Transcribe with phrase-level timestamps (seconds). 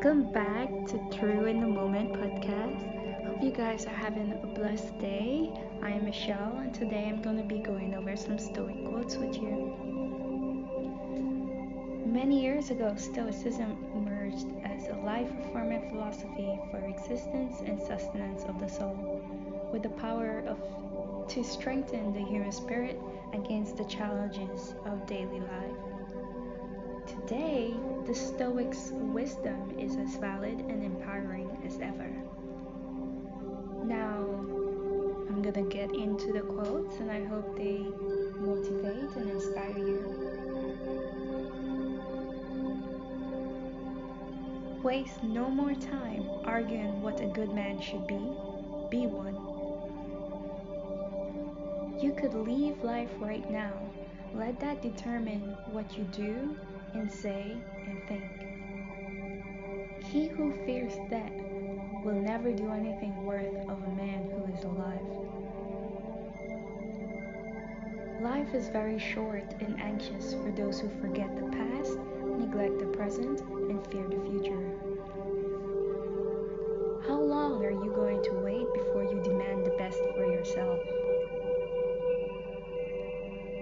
[0.00, 3.26] Welcome back to True in the Moment podcast.
[3.26, 5.50] Hope you guys are having a blessed day.
[5.82, 9.34] I am Michelle, and today I'm going to be going over some Stoic quotes with
[9.34, 9.74] you.
[12.06, 18.60] Many years ago, Stoicism emerged as a life affirming philosophy for existence and sustenance of
[18.60, 19.20] the soul,
[19.72, 20.58] with the power of
[21.30, 23.00] to strengthen the human spirit
[23.32, 25.88] against the challenges of daily life.
[27.26, 27.74] Today,
[28.06, 32.08] the Stoics' wisdom is as valid and empowering as ever.
[33.84, 34.24] Now,
[35.28, 37.78] I'm gonna get into the quotes and I hope they
[38.38, 40.28] motivate and inspire you.
[44.82, 48.20] Waste no more time arguing what a good man should be.
[48.90, 49.34] Be one.
[52.00, 53.72] You could leave life right now.
[54.34, 56.56] Let that determine what you do
[56.94, 57.56] and say
[57.86, 58.24] and think.
[60.04, 61.32] He who fears death
[62.04, 65.28] will never do anything worth of a man who is alive.
[68.20, 71.98] Life is very short and anxious for those who forget the past,
[72.38, 74.78] neglect the present, and fear the future.
[77.06, 80.80] How long are you going to wait before you demand the best for yourself?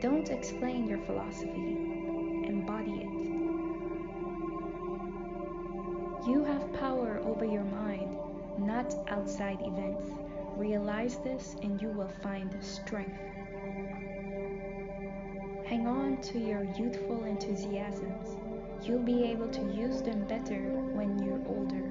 [0.00, 1.76] Don't explain your philosophy,
[2.46, 3.11] embody it.
[6.24, 8.16] You have power over your mind,
[8.56, 10.06] not outside events.
[10.56, 13.18] Realize this and you will find strength.
[15.66, 18.36] Hang on to your youthful enthusiasms.
[18.84, 20.60] You'll be able to use them better
[20.92, 21.90] when you're older.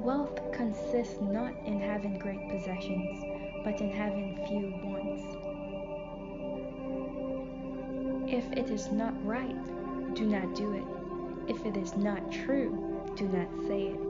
[0.00, 3.24] Wealth consists not in having great possessions,
[3.64, 5.22] but in having few wants.
[8.32, 9.81] If it is not right,
[10.14, 10.84] do not do it.
[11.48, 14.00] If it is not true, do not say it.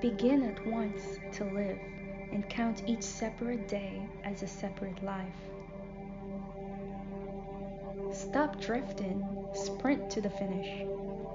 [0.00, 1.78] Begin at once to live
[2.32, 5.26] and count each separate day as a separate life.
[8.12, 10.86] Stop drifting, sprint to the finish.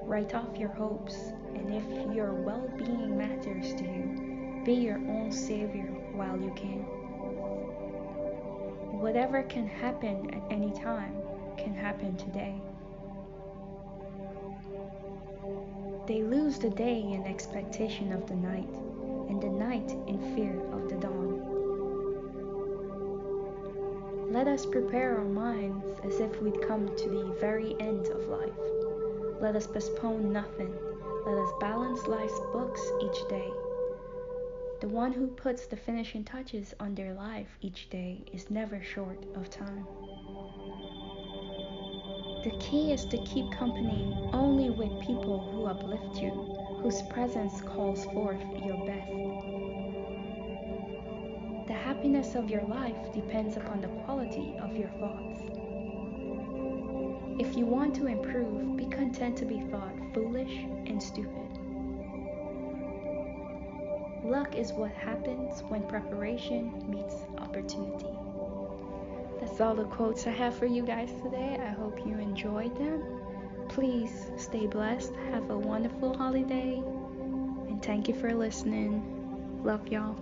[0.03, 1.15] Write off your hopes,
[1.53, 6.85] and if your well being matters to you, be your own savior while you can.
[9.03, 11.13] Whatever can happen at any time
[11.57, 12.55] can happen today.
[16.07, 18.73] They lose the day in expectation of the night,
[19.27, 21.41] and the night in fear of the dawn.
[24.31, 28.53] Let us prepare our minds as if we'd come to the very end of life.
[29.41, 30.73] Let us postpone nothing.
[31.25, 33.51] Let us balance life's books each day.
[34.83, 39.17] The one who puts the finishing touches on their life each day is never short
[39.33, 39.87] of time.
[42.43, 46.31] The key is to keep company only with people who uplift you,
[46.81, 49.09] whose presence calls forth your best.
[51.67, 55.39] The happiness of your life depends upon the quality of your thoughts.
[57.39, 60.13] If you want to improve, be content to be thought
[64.33, 68.07] Luck is what happens when preparation meets opportunity.
[69.39, 71.59] That's all the quotes I have for you guys today.
[71.61, 73.03] I hope you enjoyed them.
[73.69, 75.13] Please stay blessed.
[75.29, 76.81] Have a wonderful holiday.
[77.67, 79.61] And thank you for listening.
[79.63, 80.17] Love y'all.